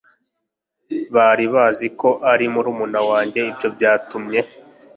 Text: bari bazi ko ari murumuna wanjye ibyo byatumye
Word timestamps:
bari 1.15 1.45
bazi 1.53 1.87
ko 1.99 2.09
ari 2.31 2.45
murumuna 2.53 2.99
wanjye 3.09 3.39
ibyo 3.51 3.67
byatumye 3.75 4.39